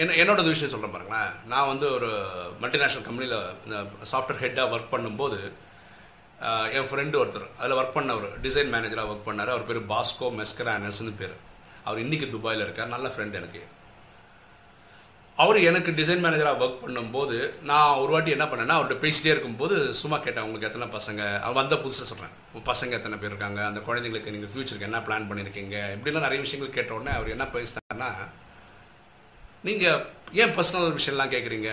என்ன 0.00 0.14
என்னோட 0.22 0.40
விஷயம் 0.48 0.72
சொல்கிறேன் 0.72 0.94
பாருங்களேன். 0.94 1.32
நான் 1.52 1.70
வந்து 1.72 1.86
ஒரு 1.92 2.10
மல்டிநேஷ்னல் 2.62 3.06
கம்பெனியில் 3.08 3.38
சாஃப்ட்வேர் 4.12 4.42
ஹெட்டாக 4.44 4.72
ஒர்க் 4.74 4.92
பண்ணும்போது 4.94 5.38
என் 6.76 6.88
ஃப்ரெண்டு 6.88 7.16
ஒருத்தர் 7.20 7.46
அதில் 7.58 7.78
ஒர்க் 7.78 7.96
பண்ணவர் 7.98 8.26
டிசைன் 8.44 8.72
மேனேஜராக 8.74 9.12
ஒர்க் 9.12 9.28
பண்ணார். 9.28 9.52
அவர் 9.54 9.66
பேர் 9.70 9.80
பாஸ்கோ 9.92 10.28
மெஸ்கரானஸ்னு 10.40 11.14
பேர். 11.20 11.34
அவர் 11.84 12.02
இன்றைக்கி 12.04 12.26
துபாயில் 12.30 12.62
இருக்கார். 12.62 12.94
நல்ல 12.94 13.08
ஃப்ரெண்ட் 13.08 13.38
எனக்கு. 13.40 13.62
அவர் 15.42 15.58
எனக்கு 15.68 15.90
டிசைன் 15.98 16.22
மேனேஜராக 16.22 16.62
ஒர்க் 16.64 16.80
பண்ணும்போது 16.84 17.36
நான் 17.68 17.98
ஒரு 18.02 18.10
வாட்டி 18.12 18.30
என்ன 18.36 18.46
பண்ணேன்னா 18.52 18.76
அவர்கிட்ட 18.76 18.96
பேசிட்டே 19.04 19.30
இருக்கும்போது 19.34 19.76
சும்மா 19.98 20.16
கேட்டேன் 20.24 20.46
உங்களுக்கு 20.46 20.68
எத்தனை 20.68 20.86
பசங்க? 20.96 21.22
அவன் 21.44 21.58
வந்த 21.60 21.76
புதுசாக 21.82 22.06
சொல்கிறேன் 22.10 22.32
பசங்க 22.70 22.96
எத்தனை 22.98 23.18
பேர் 23.18 23.30
இருக்காங்க? 23.32 23.60
அந்த 23.66 23.80
குழந்தைங்களுக்கு 23.88 24.32
நீங்கள் 24.34 24.50
ஃப்யூச்சருக்கு 24.54 24.88
என்ன 24.88 25.00
பிளான் 25.08 25.28
பண்ணியிருக்கீங்க 25.28 25.76
இப்படிலாம் 25.96 26.26
நிறைய 26.26 26.40
விஷயங்கள் 26.46 26.74
கேட்ட 26.78 26.96
உடனே 26.96 27.12
அவர் 27.18 27.34
என்ன 27.34 27.46
பேசினார்னா 27.54 28.10
நீங்கள் 29.68 30.02
ஏன் 30.42 30.54
பர்சனல் 30.56 30.98
விஷயம்லாம் 30.98 31.32
கேட்குறீங்க 31.34 31.70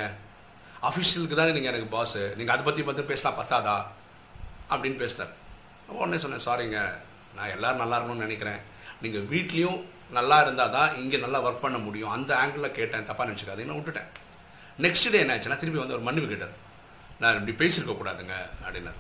அஃபிஷியலுக்கு 0.90 1.40
தானே 1.40 1.56
நீங்கள் 1.58 1.74
எனக்கு 1.74 1.90
பாஸு 1.98 2.22
நீங்கள் 2.38 2.56
அதை 2.56 2.66
பற்றி 2.68 2.84
பார்த்து 2.88 3.10
பேசலாம் 3.12 3.40
பத்தாதா? 3.42 3.76
அப்படின்னு 4.74 5.02
பேசினார். 5.04 5.34
உடனே 6.00 6.18
சொன்னேன் 6.24 6.46
சாரிங்க 6.48 6.80
நான் 7.36 7.52
எல்லோரும் 7.56 7.82
நல்லா 7.84 7.98
இருக்கணும்னு 7.98 8.28
நினைக்கிறேன். 8.28 8.62
நீங்கள் 9.04 9.28
வீட்லேயும் 9.34 9.82
நல்லா 10.18 10.38
இருந்தால் 10.46 10.74
தான் 10.78 10.96
இங்கே 11.02 11.18
நல்லா 11.26 11.40
ஒர்க் 11.46 11.64
பண்ண 11.66 11.78
முடியும். 11.86 12.12
அந்த 12.16 12.32
ஆங்கிளில் 12.42 12.76
கேட்டேன். 12.80 13.08
தப்பாக 13.10 13.28
நினச்சிக்காதீங்கன்னு 13.30 13.80
விட்டுட்டேன். 13.80 14.10
நெக்ஸ்ட் 14.86 15.12
டே 15.14 15.20
என்ன 15.24 15.36
ஆச்சுன்னா 15.36 15.60
திருப்பி 15.62 15.82
வந்து 15.82 15.98
ஒரு 15.98 16.06
மன்னிப்பு 16.08 16.30
கேட்டார். 16.32 16.56
நான் 17.22 17.38
இப்படி 17.40 17.56
பேசியிருக்க 17.62 17.96
கூடாதுங்க 18.00 18.36
அப்படின்னார். 18.66 19.00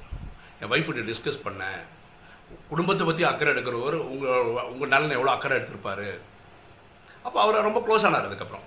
என் 0.61 0.71
ஒய்ஃப்கிட்ட 0.73 1.03
டிஸ்கஸ் 1.11 1.45
பண்ணேன். 1.47 1.81
குடும்பத்தை 2.71 3.03
பற்றி 3.05 3.23
அக்கறை 3.29 3.51
எடுக்கிறவர் 3.53 3.97
உங்கள் 4.13 4.49
உங்கள் 4.73 4.91
நலனை 4.93 5.13
எவ்வளோ 5.17 5.31
அக்கறை 5.35 5.55
எடுத்திருப்பார்? 5.59 6.07
அப்போ 7.27 7.37
அவரை 7.43 7.61
ரொம்ப 7.67 7.79
க்ளோஸ் 7.85 8.05
ஆனார் 8.07 8.29
அதுக்கப்புறம். 8.29 8.65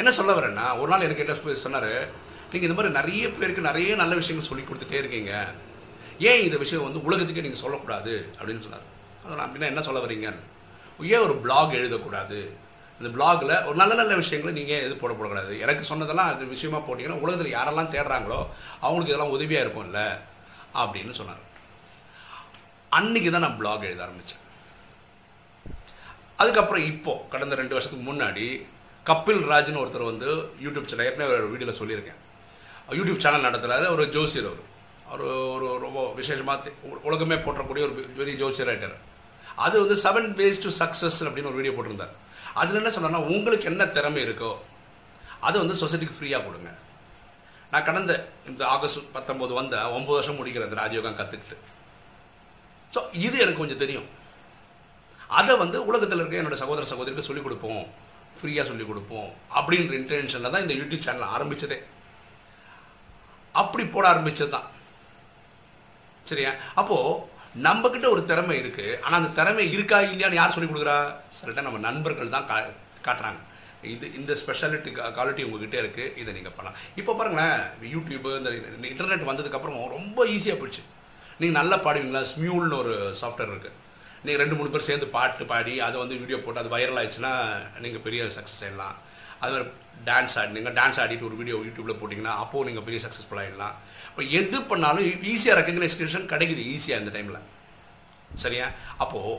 என்ன 0.00 0.10
சொல்ல 0.16 0.32
வரேன்னா 0.38 0.66
ஒரு 0.80 0.90
நாள் 0.92 1.06
எனக்கு 1.06 1.24
என்ன 1.24 1.54
சொன்னார் 1.66 1.92
நீங்கள் 2.50 2.68
இந்த 2.68 2.76
மாதிரி 2.78 2.96
நிறைய 2.98 3.28
பேருக்கு 3.38 3.68
நிறைய 3.68 3.94
நல்ல 4.02 4.14
விஷயங்கள் 4.20 4.48
சொல்லி 4.48 4.64
கொடுத்துட்டே 4.66 4.98
இருக்கீங்க. 5.02 5.32
ஏன் 6.28 6.42
இந்த 6.46 6.56
விஷயம் 6.64 6.86
வந்து 6.88 7.02
உலகத்துக்கே 7.06 7.44
நீங்கள் 7.46 7.62
சொல்லக்கூடாது? 7.62 8.14
அப்படின்னு 8.38 8.64
சொன்னார். 8.66 8.86
அதனால் 9.24 9.44
அப்படின்னா 9.46 9.70
என்ன 9.72 9.82
சொல்ல 9.88 10.00
வரீங்கன்னு? 10.06 10.42
ஏன் 11.00 11.24
ஒரு 11.26 11.34
பிளாக் 11.44 11.78
எழுதக்கூடாது? 11.80 12.38
இந்த 13.00 13.08
பிளாகில் 13.16 13.64
ஒரு 13.66 13.76
நல்ல 13.80 13.94
நல்ல 13.94 14.14
விஷயங்களை 14.14 14.52
நீங்கள் 14.58 14.84
எது 14.86 14.94
போடக்கூடாது. 15.00 15.52
எனக்கு 15.64 15.82
சொன்னதெல்லாம் 15.90 16.30
அது 16.32 16.46
விஷயமா 16.46 16.78
போட்டிங்கன்னா 16.78 17.22
உலகத்தில் 17.24 17.56
யாரெல்லாம் 17.56 17.92
தேடுறாங்களோ 17.94 18.38
அவங்களுக்கு 18.84 19.12
இதெல்லாம் 19.12 19.34
உதவியாக 19.36 19.64
இருக்கும்ல 19.64 20.02
அப்படின்னு 20.82 21.14
சொன்னார். 21.20 21.42
அன்னைக்கு 22.98 23.30
தான் 23.30 23.44
நான் 23.46 23.58
பிளாக் 23.60 23.86
எழுத 23.88 24.02
ஆரம்பித்தேன் 24.06 24.42
அதுக்கப்புறம் 26.42 26.86
இப்போது 26.92 27.28
கடந்த 27.32 27.54
ரெண்டு 27.54 27.74
வருஷத்துக்கு 27.76 28.06
முன்னாடி 28.12 28.46
கபில் 29.10 29.42
ராஜ்னு 29.50 29.82
ஒருத்தர் 29.82 30.10
வந்து 30.12 30.28
யூடியூப் 30.64 30.88
சேனல் 30.90 31.06
ஏற்கனவே 31.08 31.36
ஒரு 31.38 31.50
வீடியோவில் 31.52 31.80
சொல்லியிருக்கேன். 31.80 32.20
யூடியூப் 32.98 33.22
சேனல் 33.24 33.46
நடத்துகிறாரு 33.46 33.86
ஒரு 33.94 34.04
ஜோசியர் 34.16 34.48
அவர். 34.50 34.62
அவர் 35.10 35.22
ஒரு 35.56 35.78
ரொம்ப 35.84 36.12
விசேஷமாக 36.20 36.72
உலகமே 37.08 37.34
போற்றக்கூடிய 37.34 37.84
ஒரு 37.88 37.94
பெரிய 38.18 38.36
ஜோசியர் 38.42 38.70
ரைட்டர் 38.70 38.96
அது 39.64 39.76
வந்து 39.82 39.96
செவன் 40.04 40.28
வேஸ் 40.38 40.62
டு 40.64 40.70
சக்ஸஸ் 40.80 41.18
அப்படின்னு 41.26 41.50
ஒரு 41.50 41.58
வீடியோ 41.60 41.74
போட்டிருந்தார். 41.76 42.14
அதில் 42.60 42.80
என்ன 42.80 42.90
சொன்னார்னா 42.96 43.20
உங்களுக்கு 43.34 43.68
என்ன 43.70 43.82
திறமை 43.96 44.20
இருக்கோ 44.26 44.50
அதை 45.46 45.56
வந்து 45.62 45.76
சொசைட்டிக்கு 45.82 46.18
ஃப்ரீயாக 46.18 46.44
கொடுங்க. 46.46 46.70
நான் 47.72 47.86
கடந்த 47.88 48.12
இந்த 48.50 48.62
ஆகஸ்ட் 48.74 49.10
பத்தொம்போது 49.16 49.52
வந்த 49.60 49.76
ஒம்பது 49.96 50.16
வருஷம் 50.18 50.38
முடிக்கிறேன் 50.40 50.68
இந்த 50.68 50.78
ராஜயோகம் 50.82 51.18
கற்றுக்கிட்டு 51.20 51.56
ஸோ 52.94 53.00
இது 53.26 53.36
எனக்கு 53.44 53.60
கொஞ்சம் 53.62 53.82
தெரியும். 53.84 54.08
அதை 55.38 55.54
வந்து 55.62 55.78
உலகத்தில் 55.90 56.20
இருக்க 56.20 56.42
என்னோடய 56.42 56.62
சகோதர 56.64 56.86
சகோதரிக்கு 56.92 57.28
சொல்லிக் 57.28 57.46
கொடுப்போம். 57.46 57.84
ஃப்ரீயாக 58.38 58.64
சொல்லிக் 58.68 58.90
கொடுப்போம் 58.90 59.28
அப்படின்ற 59.58 59.94
இன்டென்ஷனில் 60.00 60.52
தான் 60.54 60.64
இந்த 60.64 60.74
யூடியூப் 60.80 61.04
சேனல் 61.06 61.32
ஆரம்பித்ததே 61.36 61.78
அப்படி 63.62 63.84
போட 63.94 64.04
ஆரம்பித்தது 64.12 64.50
தான் 64.56 64.68
சரியா? 66.30 66.50
அப்போது 66.80 67.34
நம்மக்கிட்ட 67.64 68.06
ஒரு 68.14 68.22
திறமை 68.30 68.56
இருக்குது 68.62 68.96
ஆனால் 69.02 69.18
அந்த 69.20 69.30
திறமை 69.38 69.64
இருக்கா 69.74 69.98
இல்லையான்னு 70.12 70.40
யார் 70.40 70.54
சொல்லிக் 70.54 70.72
கொடுக்குறா? 70.72 70.98
சில 71.38 71.62
நம்ம 71.68 71.78
நண்பர்கள் 71.88 72.34
தான் 72.34 72.48
கா 72.50 72.56
காட்டுறாங்க. 73.06 73.40
இது 73.94 74.06
இந்த 74.18 74.32
ஸ்பெஷாலிட்டி 74.42 74.90
குவாலிட்டி 74.96 75.42
உங்ககிட்ட 75.46 75.76
இருக்குது 75.82 76.12
இதை 76.20 76.30
நீங்கள் 76.36 76.54
பண்ணலாம். 76.56 76.78
இப்போ 77.00 77.12
பாருங்களேன் 77.18 77.58
யூடியூப் 77.94 78.28
இந்த 78.38 78.50
இன்டர்நெட் 78.92 79.30
வந்ததுக்கப்புறம் 79.30 79.96
ரொம்ப 79.96 80.26
ஈஸியாக 80.34 80.58
போயிடுச்சு. 80.60 80.84
நீங்கள் 81.40 81.58
நல்லா 81.60 81.76
பாடுவீங்களா? 81.86 82.22
ஸ்மியூல்னு 82.32 82.78
ஒரு 82.82 82.94
சாஃப்ட்வேர் 83.22 83.52
இருக்குது 83.54 83.74
நீங்கள் 84.24 84.42
ரெண்டு 84.42 84.56
மூணு 84.58 84.70
பேர் 84.74 84.88
சேர்ந்து 84.90 85.06
பாட்டு 85.16 85.44
பாடி 85.50 85.74
அதை 85.86 85.96
வந்து 86.02 86.20
வீடியோ 86.20 86.38
போட்டு 86.44 86.62
அது 86.62 86.72
வைரல் 86.76 86.98
ஆயிடுச்சுன்னா 87.00 87.32
நீங்கள் 87.84 88.04
பெரிய 88.06 88.22
சக்ஸஸ் 88.36 88.62
ஆகிடலாம் 88.64 88.96
அது 89.40 89.52
மாதிரி 89.52 89.66
டான்ஸ் 90.08 90.36
ஆடினீங்க 90.40 90.70
டான்ஸ் 90.78 91.00
ஆடிட்டு 91.02 91.26
ஒரு 91.28 91.36
வீடியோ 91.40 91.56
யூடியூப்பில் 91.66 91.98
போட்டிங்கன்னா 92.00 92.34
அப்போது 92.42 92.66
நீங்கள் 92.68 92.86
பெரிய 92.86 93.00
சக்ஸஸ்ஃபுல் 93.04 93.40
ஆகிடலாம் 93.42 93.76
இப்போ 94.16 94.28
எது 94.38 94.58
பண்ணாலும் 94.68 95.06
e- 95.06 95.16
ஈஸியாக 95.30 95.56
ரெக்கக்னைசேஷன் 95.58 96.28
கிடைக்குது 96.30 96.62
ஈஸியாக 96.74 97.02
இந்த 97.02 97.10
டைமில் 97.14 97.42
சரியா? 98.42 98.66
அப்போது 99.02 99.32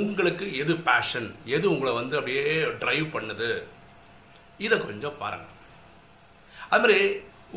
உங்களுக்கு 0.00 0.44
எது 0.62 0.72
பேஷன் 0.88 1.28
எது 1.56 1.66
உங்களை 1.74 1.92
வந்து 1.98 2.16
அப்படியே 2.18 2.42
ட்ரைவ் 2.80 3.06
பண்ணுது 3.14 3.50
இதை 4.66 4.76
கொஞ்சம் 4.80 5.16
பாருங்கள் 5.20 5.54
அது 6.70 6.82
மாதிரி 6.84 6.98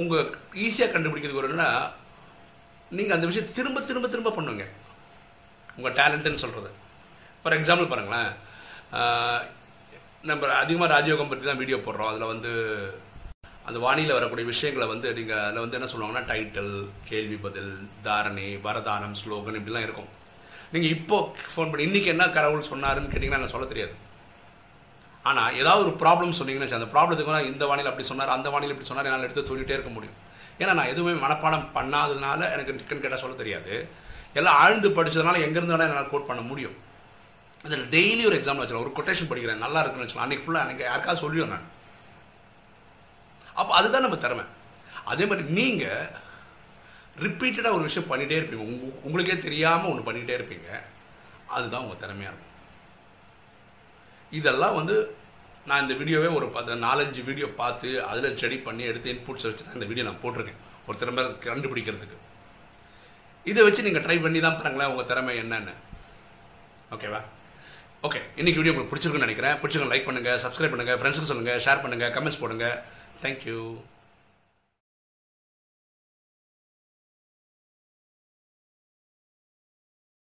உங்கள் 0.02 0.30
ஈஸியாக 0.66 0.94
கண்டுபிடிக்கிறது 0.94 1.42
ஒரு 1.42 1.50
என்னன்னா 1.50 1.70
நீங்கள் 2.92 3.18
அந்த 3.18 3.28
விஷயம் 3.32 3.52
திரும்ப 3.58 3.86
திரும்ப 3.90 4.08
திரும்ப 4.14 4.36
பண்ணுங்க. 4.38 4.68
உங்கள் 5.78 5.98
டேலண்ட்டுன்னு 6.00 6.44
சொல்கிறது 6.46 6.72
ஃபார் 7.42 7.58
எக்ஸாம்பிள் 7.60 7.92
பாருங்களேன் 7.94 8.32
நம்ம 10.30 10.54
அதிகமாக 10.64 10.94
ராஜயோகம் 10.96 11.32
பற்றி 11.34 11.46
தான் 11.46 11.64
வீடியோ 11.64 11.80
போடுறோம். 11.88 12.12
அதில் 12.12 12.32
வந்து 12.34 12.54
அந்த 13.68 13.80
வானியில் 13.86 14.16
வரக்கூடிய 14.18 14.46
விஷயங்களை 14.52 14.86
வந்து 14.92 15.08
நீங்கள் 15.18 15.44
அதில் 15.48 15.64
வந்து 15.64 15.78
என்ன 15.80 15.90
சொல்லுவாங்கன்னா 15.92 16.24
டைட்டில் 16.32 16.72
கேள்வி 17.10 17.38
பதில் 17.46 17.74
தாரணை 18.06 18.48
வரதானம் 18.66 19.16
ஸ்லோகன் 19.22 19.58
இப்படிலாம் 19.60 19.86
இருக்கும். 19.88 20.10
நீங்கள் 20.74 20.94
இப்போ 20.96 21.18
ஃபோன் 21.54 21.70
பண்ணி 21.72 21.86
இன்றைக்கி 21.90 22.10
என்ன 22.14 22.26
கடவுள் 22.38 22.70
சொன்னாருன்னு 22.72 23.12
கேட்டிங்கன்னா 23.14 23.40
எனக்கு 23.40 23.56
சொல்ல 23.56 23.68
தெரியாது. 23.74 23.94
ஆனால் 25.30 25.56
ஏதாவது 25.62 25.82
ஒரு 25.86 25.94
ப்ராப்ளம் 26.04 26.38
சொன்னீங்கன்னா 26.38 26.78
அந்த 26.80 26.90
ப்ராப்ளத்துக்கு 26.94 27.36
நான் 27.38 27.50
இந்த 27.54 27.64
வானியில் 27.70 27.90
அப்படி 27.92 28.08
சொன்னார் 28.12 28.36
அந்த 28.38 28.50
வானியில் 28.54 28.74
இப்படி 28.76 28.90
சொன்னார் 28.92 29.10
என்னால் 29.10 29.28
எடுத்து 29.28 29.50
சொல்லிகிட்டே 29.50 29.76
இருக்க 29.78 29.92
முடியும். 29.98 30.18
ஏன்னா 30.62 30.74
நான் 30.80 30.92
எதுவுமே 30.94 31.14
மனப்பாடம் 31.26 31.68
பண்ணாததுனால 31.76 32.40
எனக்கு 32.56 32.78
டிக்கன் 32.80 33.04
கேட்டால் 33.04 33.24
சொல்ல 33.24 33.36
தெரியாது. 33.42 33.76
எல்லாம் 34.40 34.58
ஆழ்ந்து 34.64 34.90
படித்ததுனால 34.98 35.40
எங்கேருந்து 35.46 35.76
வேணால் 35.76 35.92
என்னால் 35.92 36.12
கோட் 36.14 36.30
பண்ண 36.32 36.42
முடியும். 36.52 36.76
அதில் 37.66 37.86
டெய்லி 37.96 38.24
ஒரு 38.30 38.36
எக்ஸாம் 38.40 38.62
வச்சுருவேன் 38.62 38.86
ஒரு 38.86 38.94
கொட்டேஷன் 38.98 39.30
படிக்கிறேன். 39.32 39.64
நல்லா 39.66 39.80
இருக்குன்னு 39.82 40.06
வச்சுக்கலாம் 40.06 40.28
அன்றைக்கி 40.28 40.46
ஃபுல்லாக 40.46 40.68
எனக்கு 40.68 40.84
யாருக்காவது 40.90 41.24
சொல்லியும் 41.26 41.54
நான். 41.54 41.66
அப்போ 43.60 43.72
அதுதான் 43.80 44.06
நம்ம 44.06 44.18
திறமை. 44.26 44.46
அதே 45.12 45.26
மாதிரி 45.30 45.44
நீங்கள் 45.60 46.10
ரிப்பீட்டடாக 47.26 47.78
ஒரு 47.78 47.84
விஷயம் 47.88 48.10
பண்ணிகிட்டே 48.12 48.38
இருப்பீங்க. 48.40 48.66
உங்க 48.70 48.86
உங்களுக்கே 49.08 49.38
தெரியாமல் 49.48 49.92
ஒன்று 49.92 50.08
பண்ணிக்கிட்டே 50.08 50.38
இருப்பீங்க. 50.40 50.70
அதுதான் 51.56 51.84
உங்கள் 51.86 52.02
திறமையாக 52.04 52.32
இருக்கும். 52.32 52.50
இதெல்லாம் 54.40 54.78
வந்து 54.80 54.96
நான் 55.70 55.84
இந்த 55.84 55.96
வீடியோவே 56.02 56.30
ஒரு 56.38 56.46
பத்து 56.56 56.76
நாலஞ்சு 56.86 57.22
வீடியோ 57.30 57.48
பார்த்து 57.62 57.90
அதில் 58.12 58.36
ஸ்டடி 58.38 58.58
பண்ணி 58.68 58.84
எடுத்து 58.92 59.12
இன்புட்ஸ் 59.14 59.48
வச்சு 59.48 59.66
தான் 59.66 59.78
இந்த 59.80 59.88
வீடியோ 59.90 60.06
நான் 60.08 60.22
போட்டிருக்கேன். 60.24 60.62
ஒரு 60.88 60.96
திறமை 61.02 61.24
கண்டுபிடிக்கிறதுக்கு. 61.48 62.18
இதை 63.52 63.62
வச்சு 63.68 63.86
நீங்கள் 63.88 64.04
ட்ரை 64.06 64.18
பண்ணி 64.24 64.40
தான் 64.46 64.58
பாருங்களேன் 64.60 64.92
உங்கள் 64.94 65.10
திறமை 65.12 65.36
என்னென்னு. 65.44 65.74
ஓகேவா 66.96 67.22
ஓகே 68.08 68.20
இன்னைக்கு 68.40 68.60
வீடியோ 68.60 68.74
உங்களுக்கு 68.74 68.92
பிடிச்சிருக்குன்னு 68.94 69.28
நினைக்கிறேன். 69.28 69.56
பிடிச்சிருக்கேன் 69.62 69.94
லைக் 69.94 70.08
பண்ணுங்கள் 70.08 70.40
சப்ஸ்கிரைப் 70.46 70.74
பண்ணுங்கள் 70.74 71.00
ஃப்ரெண்ட்ஸுக்கு 71.02 71.32
சொல்லுங்கள் 71.32 71.62
ஷேர் 71.66 71.84
பண்ணுங்கள் 71.84 72.12
கமெண்ட்ஸ் 72.16 72.42
Thank 73.22 73.46
you. 73.46 73.78